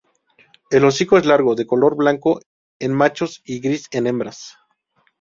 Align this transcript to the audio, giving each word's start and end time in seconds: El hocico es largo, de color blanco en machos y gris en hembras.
El 0.71 0.83
hocico 0.85 1.19
es 1.19 1.27
largo, 1.27 1.53
de 1.53 1.67
color 1.67 1.95
blanco 1.95 2.39
en 2.79 2.91
machos 2.91 3.43
y 3.45 3.59
gris 3.59 3.85
en 3.91 4.07
hembras. 4.07 4.55